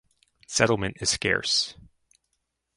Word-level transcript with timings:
Settlement 0.47 0.97
is 0.99 1.11
scarce. 1.11 1.75